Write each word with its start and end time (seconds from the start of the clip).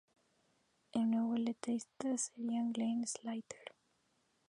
El 0.93 1.11
nuevo 1.11 1.35
letrista 1.35 2.17
sería 2.17 2.63
Glenn 2.73 3.05
Slater. 3.05 3.75